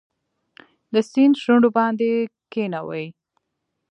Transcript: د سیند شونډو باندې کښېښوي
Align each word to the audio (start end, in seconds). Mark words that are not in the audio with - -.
د 0.93 0.95
سیند 1.11 1.35
شونډو 1.43 1.69
باندې 1.77 2.09
کښېښوي 2.51 3.05